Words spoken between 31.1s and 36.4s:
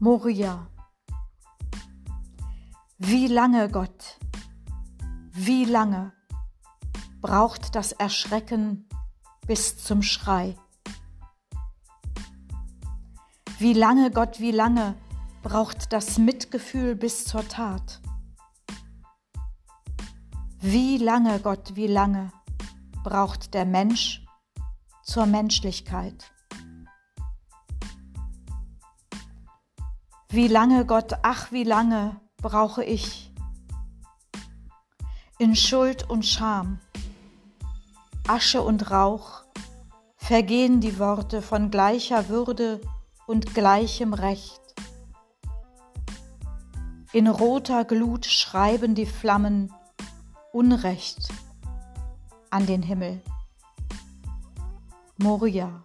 ach, wie lange brauche ich in Schuld und